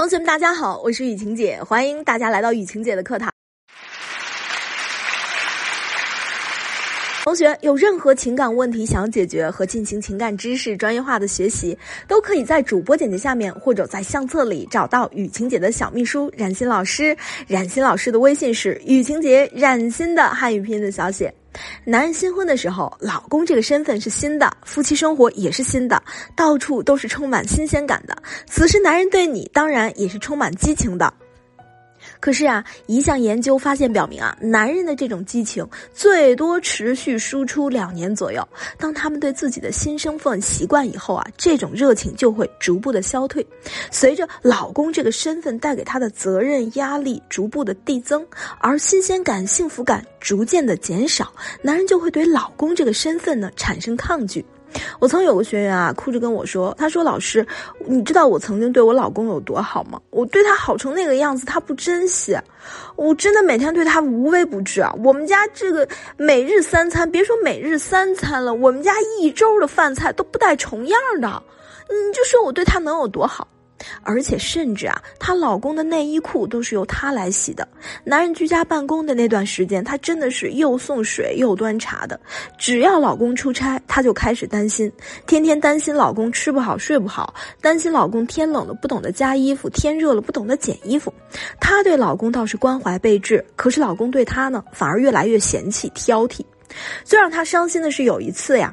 [0.00, 3.30] 同学们，大家好，我是雨晴姐，欢迎大家来到雨晴姐的课堂。
[7.22, 11.76] 同学有任何情感问题想解决和进行情感知识专业化的学习，
[12.08, 17.14] 都可以在主播简介下面或者在相册里找到雨晴姐的小秘书冉欣老师。
[17.46, 21.30] 冉欣老师的微信是雨晴姐冉欣的汉语拼音的小写。
[21.84, 26.02] 男人新婚的时候，老公这个身份是新的，夫妻生活也是新的，
[26.36, 28.16] 到处都是充满新鲜感的。
[28.46, 31.12] 此时，男人对你当然也是充满激情的。
[32.20, 38.46] 可是啊，一项研究发现表明啊，男人的这种激情最多持续输出两年左右。
[38.78, 43.44] 当他们对自己的新身份习惯以后啊，这种热情就会逐步的消退。
[43.90, 48.24] 随着老公这个身份带给他的责任压力逐步的递增，
[48.60, 51.32] 而新鲜感、幸福感逐渐的减少，
[51.62, 54.44] 男人就会对老公这个身份呢产生抗拒。
[54.98, 57.46] 我曾有个学员啊，哭着跟我说：“他说老师，
[57.86, 60.00] 你知道我曾经对我老公有多好吗？
[60.10, 62.36] 我对他好成那个样子，他不珍惜，
[62.96, 64.94] 我真的每天对他无微不至啊。
[65.04, 71.42] 我们家这个每日三餐，别说每日三餐了，我们家一周的饭菜都不带重样的。
[71.88, 73.46] 你就说我对他能有多好？”
[74.02, 77.66] 而且甚至啊，她老公的内衣裤都是由她来洗的。
[78.04, 82.18] 男人居家办公的那段时间，她真的是又送水又端茶的。
[82.58, 84.90] 只要老公出差，她就开始担心，
[85.26, 91.12] 天天担心老公吃不好睡不好，担心老公天冷了不懂得加衣服，天热了不懂得减衣服。
[91.58, 96.40] 她对老公倒是关怀备至，可是老公对她呢，反而越来越嫌弃挑剔。
[97.04, 98.72] 最让她伤心的是有一次呀。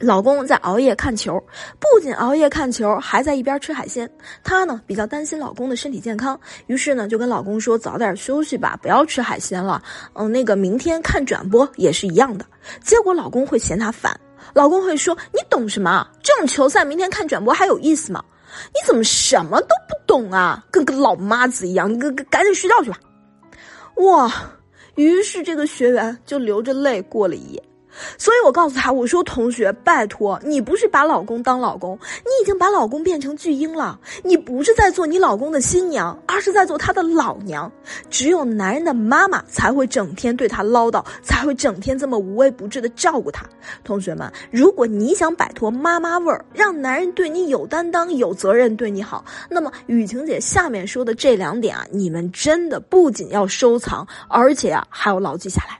[0.00, 1.38] 老公在熬夜看球，
[1.78, 4.10] 不仅熬夜看球，还在一边吃海鲜。
[4.42, 9.82] 她呢比较担心老公的身体健康，于是呢就跟老公说早点休息吧，不要吃海鲜了。
[10.14, 12.46] 嗯，那个明天看转播也是一样的。
[12.82, 14.18] 结果老公会嫌她烦，
[14.54, 16.08] 老公会说：“你懂什么？
[16.22, 18.24] 这种球赛明天看转播还有意思吗？
[18.68, 20.64] 你怎么什么都不懂啊？
[20.70, 22.98] 跟个老妈子一样，你赶赶紧睡觉去吧。”
[24.00, 24.32] 哇！
[24.94, 27.62] 于是这个学员就流着泪过了一夜。
[28.18, 33.98] 所以我告诉他，我说同学，拜托你不是把老公当老公，你已经把老公变成巨婴了。
[34.22, 37.70] 你不是在做你老公的新娘，而是在做他的老娘。
[38.08, 43.44] 只有男人的妈妈才会整天对他唠叨，才会整天这么无微不至的照顾他。
[43.84, 55.78] 同学们，如果你想摆脱妈妈味儿，让男人对你有担当、有责任、对你好，那么雨晴姐下面说的这两点啊，你们真的不仅要收藏，而且啊还要牢记下来。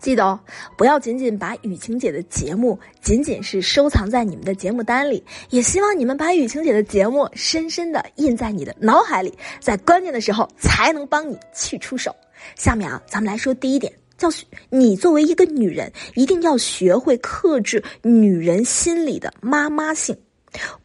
[0.00, 0.38] 记得哦，
[0.76, 12.14] 不要仅仅把雨晴姐的节目仅仅是收藏在你们的节目单里，也希望你们把雨晴姐的节目深深的印在你的脑海里，在关键的时候才能帮你去出手。
[12.56, 14.28] 下面啊，咱们来说第一点，叫
[14.68, 20.16] 你作为一个女人，一定要学会克制女人心里的妈妈性。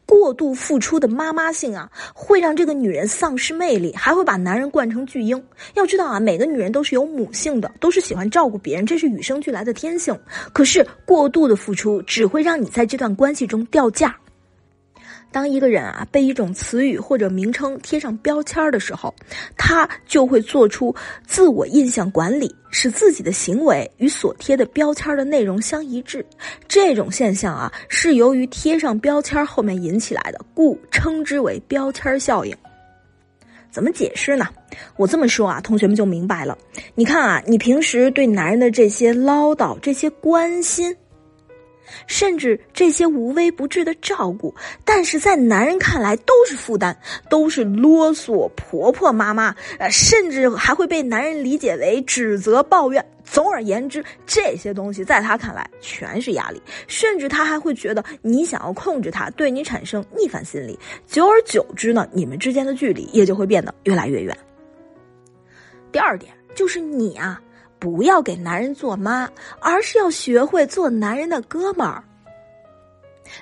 [0.07, 5.43] 过度付出的妈妈性啊，会让这个女人丧失魅力，还会把男人惯成巨婴。
[5.75, 10.17] 要知道啊，每个女人都是有母性的，都是喜欢照顾别人，这是与生俱来的天性。
[10.53, 14.17] 可是过度的付出只会让你在这段关系中掉价。
[15.31, 19.13] 当一个人啊被一种词语或者名称贴上标签的时候，
[19.57, 20.95] 他就会做出
[21.25, 26.25] 自我印象管理，使自己的行为与所贴的标签的内容相一致。
[26.67, 32.55] 这种现象啊是由于贴上标签后面引起来的，故称之为标签效应。
[33.69, 34.47] 怎么解释呢？
[34.95, 36.57] 我这么说啊，同学们就明白了。
[36.95, 40.95] 你看啊，你平时对男人的这些唠叨、这些关心。
[42.05, 44.53] 甚至这些无微不至的照顾，
[44.85, 46.95] 但是在男人看来都是负担，
[47.29, 53.05] 都是啰嗦婆婆妈妈，呃，甚至还会被男人理解为指责抱怨。
[53.23, 60.79] 总而言之，这些东西在他看来全是压力，甚至他还会觉得你想要控制他，对你产生逆反心理。
[61.05, 64.37] 久而久之呢，你们之间的距离也就会变得越来越远。
[65.91, 67.41] 第二点就是你啊。
[67.79, 69.29] 不要给男人做妈，
[69.59, 72.03] 而是要学会做男人的哥们儿。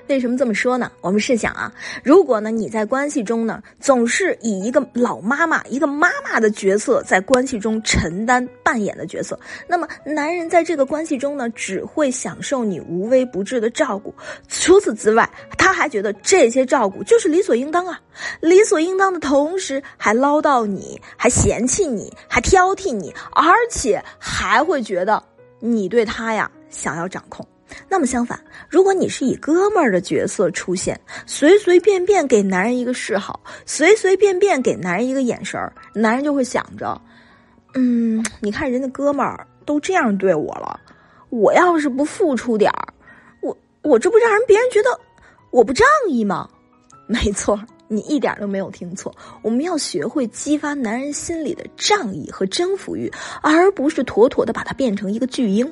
[0.08, 0.92] 为什么这么说呢？
[1.02, 1.72] 我们试想啊，
[2.04, 14.14] 如果呢你在关系中呢总是以一个老妈妈、一个妈妈的角色在关系中承担扮演的角色，那么男人在这个关系中呢只会享受你无微不至的照顾。
[14.48, 18.00] 除此之外，他还觉得这些照顾就是理所应当啊，
[18.40, 25.22] 理所应当的同时还唠叨你，还嫌弃你，还挑剔你，而且还会觉得
[25.60, 27.46] 你对他呀想要掌控。
[27.88, 28.40] 那么相反，
[28.70, 37.00] 如果你是以哥们儿的角色出现，随随便便给男人一个示好，随随便便给男人一个眼神儿，男人就会想着，
[37.74, 40.80] 嗯，你看人家哥们儿都这样对我了，
[41.30, 42.94] 我要是不付出点儿，
[43.42, 44.90] 我我这不让人别人觉得
[45.52, 46.50] 我不仗义吗？
[47.08, 53.12] 没错，你一点都没有听错，我们要学会激发男人心里的仗义和征服欲，
[53.44, 55.72] 而不是妥妥的把它变成一个巨婴。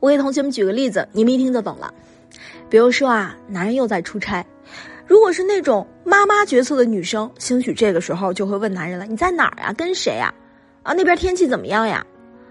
[0.00, 1.92] 我给同学们举个例子，你们一听就懂了。
[2.68, 4.44] 比如说啊，男人又在出差，
[5.06, 9.72] 如果是那种妈妈角色的女生，兴许这个时候就会问男人了：“你在哪儿呀？
[9.72, 10.32] 跟谁呀？
[10.82, 12.06] 啊，那边天气怎么样呀？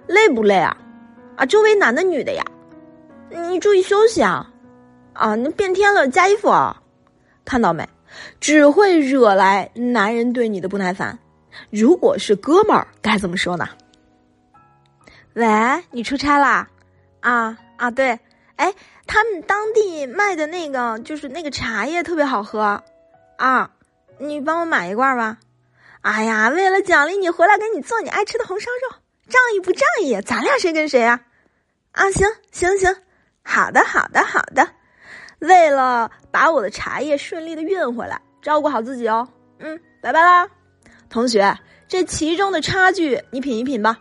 [0.08, 0.76] 累不累啊？
[1.36, 2.44] 啊，周围男的女的呀？
[3.30, 4.52] 你注意休息啊！
[5.14, 6.82] 啊，那变天了，加衣服啊！
[7.46, 7.88] 看到没？
[8.40, 11.20] 只会惹来男人对你的不耐烦。
[11.70, 13.68] 如果是哥们儿，该怎么说呢？
[15.34, 15.46] 喂，
[15.92, 16.68] 你出差啦？
[17.22, 18.19] 啊啊，对，
[18.56, 18.74] 哎。
[19.10, 22.84] 他们当地卖的那个就是那个茶叶特别好喝，
[23.38, 23.72] 啊，
[24.18, 25.38] 你帮我买一罐吧。
[26.02, 28.98] 哎呀，为了奖励你回来给你做你爱吃的红烧肉，
[29.30, 30.19] 仗义不仗义？
[30.19, 31.22] 咱俩谁跟谁啊？
[31.94, 32.98] 啊，行行行，
[33.46, 34.68] 好的好的好的。
[35.40, 39.30] 为了把我的茶叶顺利的运回来，照顾好自己哦。
[39.60, 40.50] 嗯，拜拜啦，
[41.10, 43.98] 同学，这其中的差距你品一品吧。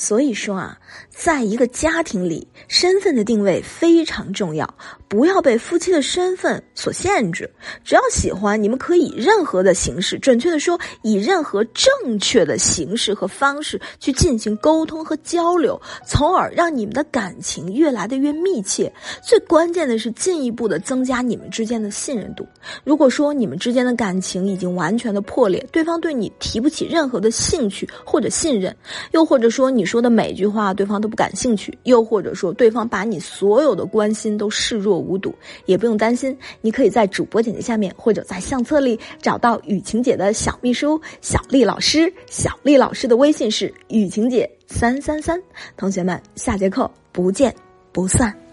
[0.00, 0.78] 所以说啊，
[1.10, 4.66] 在一个家庭里，身份的定位非常重要，
[5.08, 7.48] 不要被夫妻的身份所限制。
[7.84, 18.90] 只要喜欢，你们可以任何的形式，准确的说，以任何正确的形式和方式去进行沟通和交流，从而让你们的感情越来的越密切。
[19.22, 22.48] 最关键的是，进一步的增加你们之间的信任度。
[22.84, 28.74] 如果说你们之间的感情已经完全的破裂，对方对你提不起任何的兴趣或者信任，
[29.12, 29.89] 又或者说你。
[29.90, 35.34] 说的每句话，对方都不感兴趣，又或者说对方把你所有的关心都视若无睹，
[35.66, 45.42] 也不用担心，你可以在主播简介下面或者在相册里找到雨晴姐的小秘书小丽老师，小丽老师的微信是雨晴姐三三三，
[45.76, 47.52] 同学们，下节课不见
[47.90, 48.49] 不散。